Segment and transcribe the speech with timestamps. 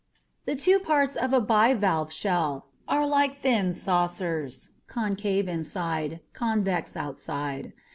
[0.47, 7.71] The two parts of a bivalve shell are like thin saucers, concave inside, convex outside.